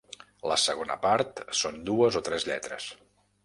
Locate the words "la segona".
0.51-0.95